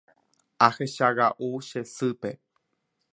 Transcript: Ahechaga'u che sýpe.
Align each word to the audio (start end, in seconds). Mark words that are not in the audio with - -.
Ahechaga'u 0.67 1.49
che 1.67 1.79
sýpe. 1.95 2.31